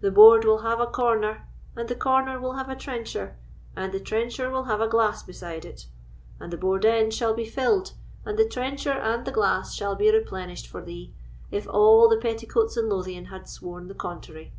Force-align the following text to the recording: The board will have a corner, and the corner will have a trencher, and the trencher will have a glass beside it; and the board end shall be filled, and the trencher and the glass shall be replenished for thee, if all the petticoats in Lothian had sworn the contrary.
The 0.00 0.10
board 0.10 0.44
will 0.44 0.62
have 0.62 0.80
a 0.80 0.88
corner, 0.88 1.46
and 1.76 1.88
the 1.88 1.94
corner 1.94 2.40
will 2.40 2.54
have 2.54 2.68
a 2.68 2.74
trencher, 2.74 3.36
and 3.76 3.92
the 3.92 4.00
trencher 4.00 4.50
will 4.50 4.64
have 4.64 4.80
a 4.80 4.88
glass 4.88 5.22
beside 5.22 5.64
it; 5.64 5.86
and 6.40 6.52
the 6.52 6.56
board 6.56 6.84
end 6.84 7.14
shall 7.14 7.32
be 7.32 7.44
filled, 7.44 7.92
and 8.24 8.36
the 8.36 8.48
trencher 8.48 8.90
and 8.90 9.24
the 9.24 9.30
glass 9.30 9.72
shall 9.72 9.94
be 9.94 10.12
replenished 10.12 10.66
for 10.66 10.82
thee, 10.82 11.14
if 11.52 11.68
all 11.68 12.08
the 12.08 12.16
petticoats 12.16 12.76
in 12.76 12.88
Lothian 12.88 13.26
had 13.26 13.48
sworn 13.48 13.86
the 13.86 13.94
contrary. 13.94 14.52